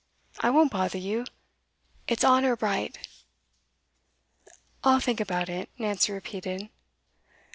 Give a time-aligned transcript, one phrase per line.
[0.39, 1.25] I won't bother you.
[2.07, 3.07] It's honour bright!'
[4.83, 6.69] 'I'll think about it,' Nancy repeated.